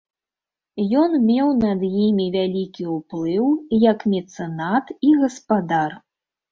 Ён 1.01 1.11
меў 1.27 1.51
над 1.65 1.79
імі 2.05 2.25
вялікі 2.37 2.83
ўплыў, 2.97 3.45
як 3.89 3.99
мецэнат 4.17 4.85
і 5.11 5.19
гаспадар. 5.23 5.91